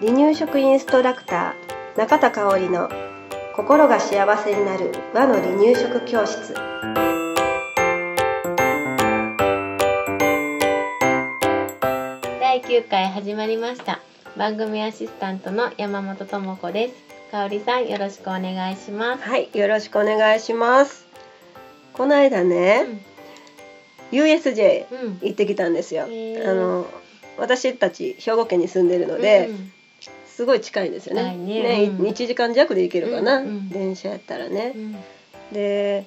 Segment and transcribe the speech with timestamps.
[0.00, 2.88] 離乳食インストラクター中田香織の
[3.54, 6.54] 心が幸せになる和の離乳食教室。
[12.40, 14.00] 第9回始まりました。
[14.36, 16.94] 番組アシスタントの山本智子です。
[17.30, 19.22] 香織さんよろしくお願いします。
[19.22, 21.06] はいよろしくお願いします。
[21.92, 23.09] この間ね、うん
[24.10, 26.50] 行ってきたんですよ、へー。
[26.50, 26.86] あの
[27.38, 29.72] 私たち兵庫県に住んでるので、うん
[30.40, 31.22] すごい近いんですよね。
[31.22, 31.82] 近いね。
[31.98, 32.06] うん。
[32.06, 33.68] 1時間弱で行けるかな、うんうん。
[33.68, 34.72] 電車やったらね。
[34.74, 34.96] う、ん。
[35.52, 36.06] で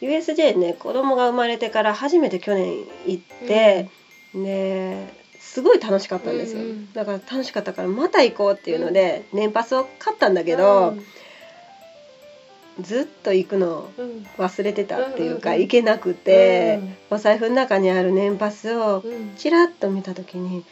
[0.00, 3.88] USJ ね子供が生まれてから初めて去年行って、
[4.32, 5.08] で
[5.40, 6.92] すごい楽しかったんですよ、うんうん。
[6.92, 10.94] だから楽しかったからまた行こうっていうので、年パスを買ったんだけど、
[12.82, 13.90] ずっと行くの
[14.38, 16.80] 忘れてたっていうか、行けなくて、
[17.10, 19.04] お財布の中にある年パスを
[19.36, 20.64] ちらっと見た時に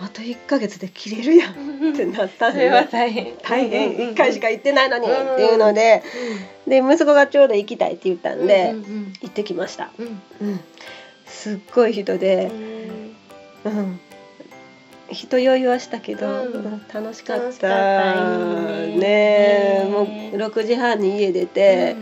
[0.00, 3.34] あと1ヶ月で切れるやんってなったんで大変。
[3.42, 3.96] 大変。
[3.96, 6.02] 1回しか行ってないのにっうんていうので
[6.66, 8.74] で息子がちょうど行きたいって言ったんで、
[9.22, 10.06] 行ってきました、うん。
[10.48, 10.60] うん、
[11.26, 12.50] すっごい人で、
[13.64, 14.00] うん、
[15.10, 16.52] 人酔いはしたけど、うん。
[16.52, 17.68] うん楽しかった。
[18.86, 19.86] ね。
[19.90, 20.06] もう
[20.36, 21.96] 6時半に家出て、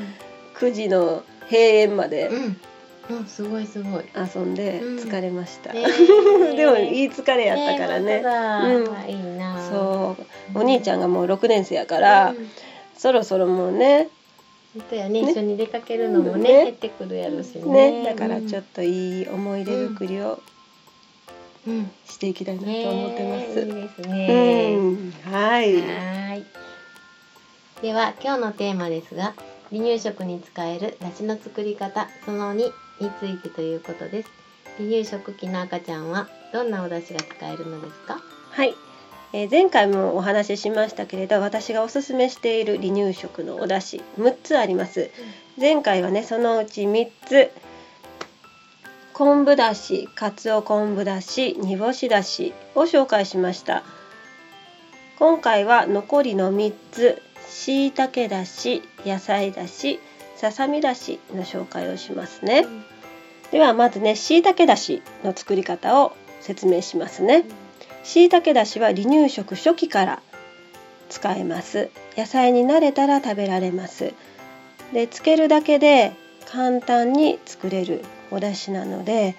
[0.59, 2.61] 9時の閉園までうん。
[3.09, 4.05] うんすごいすごい。
[4.17, 4.99] 遊んでうん。
[4.99, 5.84] 疲れました、ね
[6.53, 6.57] え。
[6.57, 8.23] でもいい疲れやったからね。
[8.25, 9.11] うん。
[9.11, 9.69] いいな。
[9.71, 10.17] そ
[10.55, 10.59] う。
[10.59, 12.51] お兄ちゃんがもう6年生やから、うん。
[12.97, 14.09] そろそろもうね
[14.91, 16.65] やね一緒に出かけるのもねね。
[16.65, 18.03] 減ってくるやろしね。
[18.03, 18.05] ね。
[18.05, 20.56] だからちょっといい思い出作りをうん
[22.06, 23.64] していきたいなと思ってます。
[23.64, 25.77] ねいいですうねん、はい。
[25.77, 26.45] はーい。
[27.83, 29.34] では今日のテーマですが
[29.70, 32.72] 離乳食に使える出汁の作り方その2に
[33.20, 34.31] ついてということです。
[34.78, 38.20] 離乳食期の赤ちゃんはどんなお出汁が使えるのですか？
[38.50, 38.75] はい。
[39.33, 45.10] えー前回もお話ししましたけれど私がおすすめしている離乳食のお出汁6つあります。
[45.59, 47.50] 前回はねそのうち3つ
[49.16, 53.82] 昆布だしかつお昆布だし煮干しだしを紹介しました。
[55.19, 60.00] 今回は残りの3つしいたけだし野菜だし
[60.37, 62.66] ささみだしの紹介をしますね。
[63.53, 67.44] ではまずねしいたけだしの作り方を説明しますね。
[68.04, 70.22] しいたけだしは離乳食初期から
[71.09, 71.88] 使えます。
[72.19, 74.12] 野菜に慣れたら食べられます。
[74.93, 76.12] でつけるだけで
[76.44, 78.04] 簡単に作れる
[78.36, 79.34] お出汁なので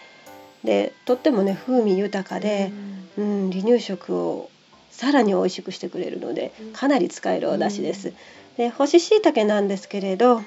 [0.64, 2.72] でとってもね風味豊かで、
[3.18, 4.50] うん、離乳食を
[4.90, 6.74] さらに美味しくしてくれるのでうん。
[6.74, 8.14] かなり使えるお出汁です。
[8.58, 10.42] で干し椎茸なんですけれど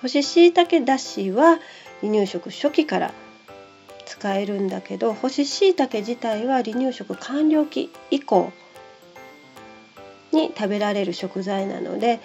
[0.00, 1.60] 干し椎茸だしは
[2.00, 3.14] 離乳食初期から
[4.04, 8.52] 使えるんだけど干し椎茸自体は離乳食完了期以降
[10.32, 12.18] に食べられる食材なので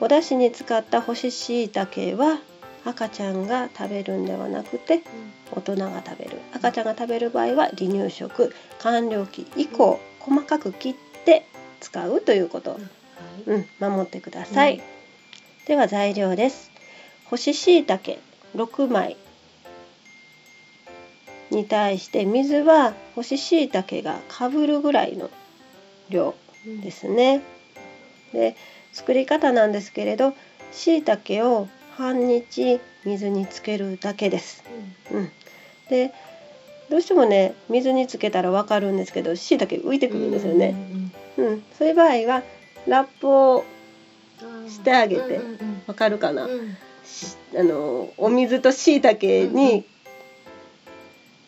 [0.00, 2.40] お出汁に使った干し椎茸は
[2.84, 5.02] 赤ちゃんが食べるんではなくて
[5.52, 6.38] 大人が食べる。
[6.52, 8.54] 赤ちゃんが食べる場合は離乳食。
[8.78, 11.46] 完了期以降、細かく切って
[11.80, 12.78] 使うということ、
[13.46, 14.82] うん、守ってください、うん。
[15.66, 16.70] では材料です。
[17.26, 18.18] 干し椎茸。
[18.56, 19.16] 6枚。
[21.50, 25.30] に対して水は干し椎茸がかぶるぐらいの
[26.08, 26.34] 量
[26.82, 27.42] ですね。
[28.32, 28.56] で
[28.92, 30.34] 作り方なんですけれど
[30.72, 31.68] 椎茸を
[32.00, 34.64] 半日水につけるだけです。
[35.12, 35.30] うん、
[35.90, 36.12] で
[36.88, 40.74] どうしてもね水につけたらわかるんですけど椎茸浮いてくるんですよね。
[41.36, 42.42] うん、そういう場合は
[42.88, 43.64] ラップを
[44.66, 45.40] してあげて
[45.86, 46.48] わかるかな、
[47.04, 49.84] しあのお水と椎茸に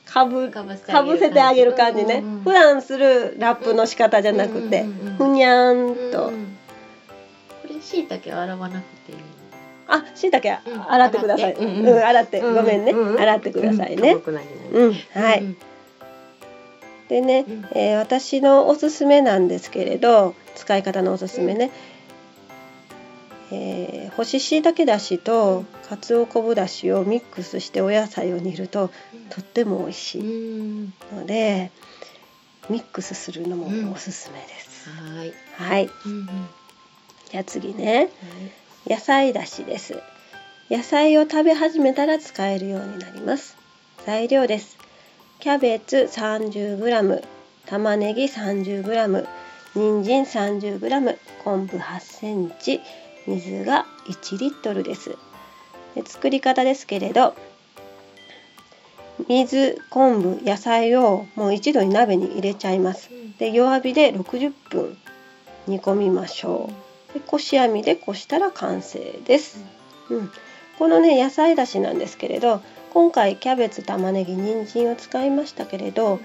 [0.04, 4.84] かぶかぶかぶせてあげる感じね、普段するラップの仕方じゃなくて、
[5.16, 6.32] ふにゃーんと、こ
[7.68, 9.18] れ椎茸は洗わなくていい。
[9.18, 9.31] の
[9.94, 10.92] あ椎茸うん。
[10.92, 11.84] 洗ってください、ううん。
[11.84, 12.54] ん洗って、うん。
[12.54, 13.20] ごめんね、うん。
[13.20, 14.16] 洗ってくださいね、
[14.72, 14.92] うん。
[15.12, 15.56] はい、うん。
[17.08, 17.68] でね、うん。
[17.74, 21.70] えー私のおすすめなんですけれど使い方のおすすめね、
[23.50, 28.90] えー干し椎茸だしとかつお昆布だしをミックスしてお野菜を煮ると
[29.30, 30.92] とっても美味しういん。
[31.14, 31.70] ので、
[32.68, 35.32] ミックスするのもおすすめです、はい。
[35.56, 35.90] はい。
[37.30, 38.10] じゃあ次ね
[38.86, 40.00] 野菜だしです。
[40.70, 43.56] 野菜を食べ始めたら使えるようになります。
[44.06, 44.78] 材料です。
[45.38, 47.22] キャベツ 30g
[47.66, 49.26] 玉ねぎ 30g
[49.74, 52.80] 人参 30g 昆布 8cm
[53.26, 55.16] 水が1リットルです。
[55.94, 57.34] で作り方ですけれど
[59.28, 63.10] 水昆布野菜をもう一度に鍋に入れちゃいます。
[63.38, 64.96] で弱火で60分
[65.66, 66.81] 煮込みましょう。
[67.14, 69.62] でこし網でこしたら完成です、
[70.10, 70.30] うん、
[70.78, 72.62] このね野菜だしなんですけれど
[72.92, 76.20] 今回キャベツ玉ねぎ人参を使いましたけれど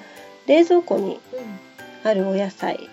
[0.48, 1.20] 冷蔵庫に
[2.04, 2.90] あるお野菜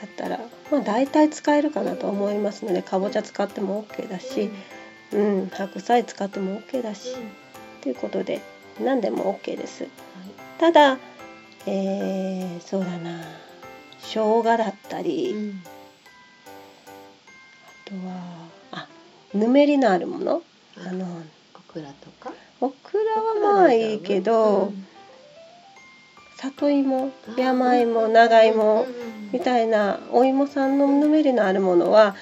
[0.00, 0.40] だったら
[0.70, 4.50] まあ大体使えるかなと思いますのでかぼちゃ使っても OK だし、
[5.12, 7.16] うん、白菜使っても OK だし
[7.82, 8.40] ということで
[8.80, 9.86] 何でも OK です。
[10.58, 10.98] ただ
[11.66, 13.22] えー、そうだな
[13.98, 15.79] 生姜だったり、あ
[17.90, 18.86] とはあ
[19.34, 20.42] ぬめりのあるもの？
[20.78, 22.32] あのオクラとか？
[22.60, 24.72] オクラはまあいいけど、
[26.36, 28.86] 里芋山芋長芋
[29.32, 32.14] みたいなお芋さんのぬめりのあるものは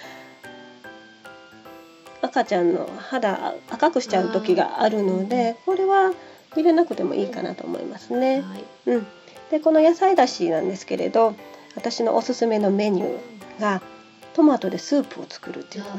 [2.23, 6.13] 赤ちゃんの肌赤くしちゃう時があるのでこれは
[6.55, 8.41] 入れなくてもいいかなと思いますね。
[8.41, 8.65] はい。
[8.87, 9.07] うん、
[9.51, 11.35] でこの野菜だしなんですけれど
[11.77, 13.83] 私のおすすめのメニューが
[14.35, 15.97] トマトでスープを作るっていうのが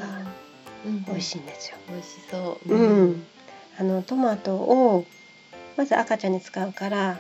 [1.08, 1.78] 美味しいんですよ。
[1.90, 2.74] 美味しそう。
[2.74, 3.24] うん、
[3.80, 5.06] あのトマトを
[5.76, 7.20] まず赤ちゃんに使うから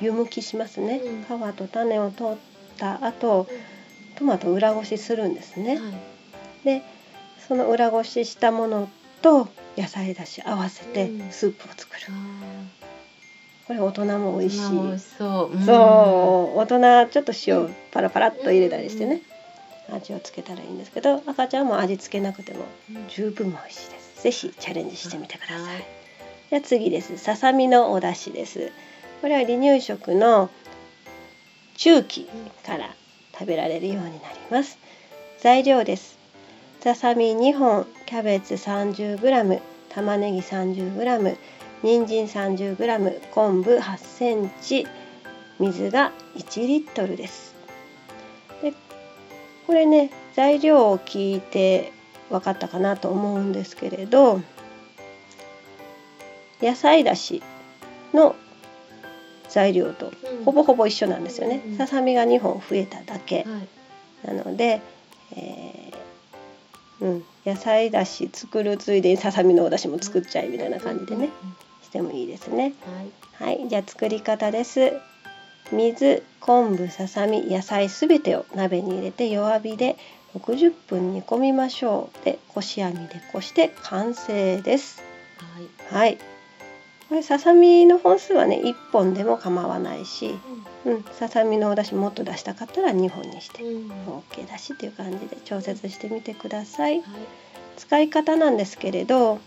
[0.00, 1.00] 湯むきしますね、
[1.30, 1.38] うん。
[1.50, 2.38] 皮と種を取っ
[2.76, 3.48] た後
[4.16, 5.92] トマトを裏ごしするんですね、はい。
[6.64, 6.82] で
[7.46, 8.88] その裏ごししたもの
[9.22, 11.30] と野菜だし合わせてうん。
[11.30, 12.12] スープを作る、あ
[13.66, 15.56] これ大人もー美味しい、そう。
[16.56, 19.22] 大人ちょっと塩パラパラっと入れたりしてね、
[19.92, 23.08] 味をつけたらいいんですけど赤ちゃんも味付けなくてもうん。
[23.08, 24.22] 十分美味しいです。
[24.22, 25.86] ぜひチャレンジしてみてください、はい。
[26.50, 27.18] じゃあ次です。
[27.18, 28.72] ささみのお出汁です。
[29.20, 30.50] これは離乳食の
[31.76, 32.28] 中期
[32.66, 32.94] から
[33.32, 34.78] 食べられるようになります。
[35.38, 36.18] 材料です。
[36.80, 41.36] ささみ2本キャベツ 30g 玉ねぎ 30g
[41.82, 44.86] 人参 30g 昆布8センチ
[45.58, 47.47] 水が1リットルです。
[47.47, 47.47] で
[49.68, 51.92] これね材料を聞いて
[52.30, 54.40] 分かったかなと思うんですけれど
[56.62, 57.42] 野菜だし
[58.14, 58.34] の
[59.50, 61.76] 材料とうんほぼほぼ一緒なんですよねうん。
[61.76, 63.68] ささみが2本増えただけはい
[64.26, 64.80] なので、
[65.36, 71.28] えーうん、野菜だし作るついでにささみのお出汁も作っちゃいみたいな感じでね
[71.82, 72.74] してもいいですね。
[73.38, 74.92] はいはい、じゃあ作り方です。
[75.72, 79.96] 水、昆布、ささみ、野菜すべてを鍋に入れて弱火で
[80.34, 82.24] 60分煮込みましょう。
[82.24, 85.02] で、こし網でこして完成です。
[85.90, 86.18] はいはい。
[87.08, 90.38] これささみの本数はね1本でも構わないし、
[90.84, 93.98] うん、ささみのお出汁もっと出したかったら2本にしてうんはい
[94.30, 97.02] OK だしっていう感じで調節してみてください。
[97.78, 99.38] 使い方なんですけれど、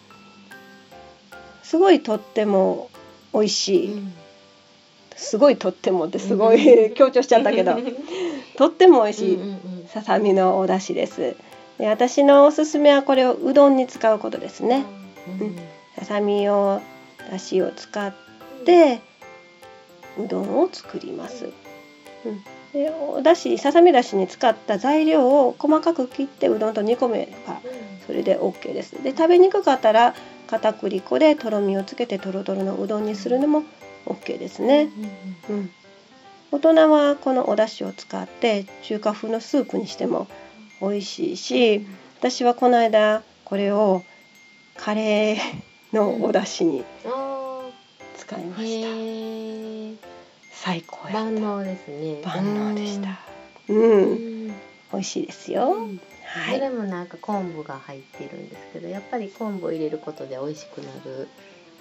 [1.63, 2.89] すごいとっても
[3.33, 4.03] 美味しい。
[5.21, 7.75] すごいとってもってすごい強調しちゃったけど。
[8.57, 9.39] とっても美味しい
[9.87, 11.35] ささみのお出汁です。
[11.77, 14.83] で私のおすすめはこれをうどんに使うことですね。
[15.39, 15.55] うん
[15.97, 16.81] ささみを
[17.29, 18.13] 出汁を使っ
[18.65, 19.01] て
[20.17, 21.51] うどんを作ります、
[22.25, 27.61] うん、でお出汁ささみだしに使った材料を細かく切ってうどんと煮込めば
[28.07, 29.01] それで OK です。
[29.03, 30.15] で食べにくかったら
[30.47, 33.63] 片栗粉でとろみをつけてとろとろのうどんにするのも
[34.05, 34.89] OK ですね、
[35.49, 35.71] うん、
[36.51, 40.27] 大人はこのお出汁を使って中華風のスープにしても
[40.81, 41.85] 美味しいし
[42.19, 44.03] 私はこの間これを
[44.75, 47.69] カレーのお出汁にあ
[48.17, 49.97] 使いまーした、へー。
[50.51, 52.21] 最高や万能ですね。
[52.23, 53.19] 万能でした。
[53.67, 54.47] うん、うん。
[54.47, 54.53] 美
[54.93, 56.01] 味しいですよ、うん。
[56.25, 56.59] はい。
[56.59, 61.11] どれもなんか昆布が入ってるんですけどやっぱり昆布を入れることで美味しくなる。
[61.11, 61.27] うん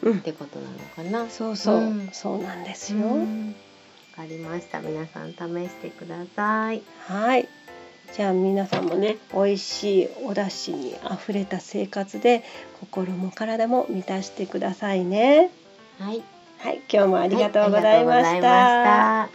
[0.09, 1.31] ってことなのかな。
[1.31, 2.09] そうそう、うん。
[2.13, 3.49] そうなんですよ、うん。
[3.49, 3.55] わ
[4.17, 4.81] かりました。
[4.81, 5.37] 皆さん試
[5.69, 6.83] してください。
[7.07, 7.49] はい。
[8.13, 12.43] じゃあ皆さんもね、美味しいお出汁にあふれた生活で
[12.81, 15.51] 心も体も満たしてくださいね。
[15.99, 16.23] はい。
[16.59, 19.29] はい、今日もあありがとうございました。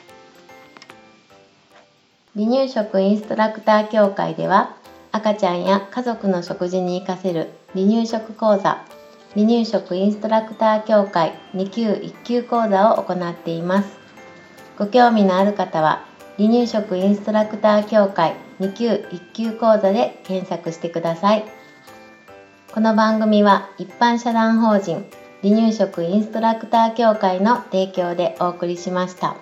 [2.35, 4.75] 離乳食インストラクター協会では
[5.13, 8.85] 赤ちゃんや家族の食事に活かせる離乳食講座
[9.35, 13.89] 離乳食インストラクター協会2級1級講座を行っています
[14.79, 16.05] ご興味のある方は
[16.37, 21.45] 離乳食インストラクター協会2級1級講座で検索してください
[22.73, 25.05] この番組は一般社団法人
[25.41, 29.35] 離乳食インストラクター協会の提供でお送りしました。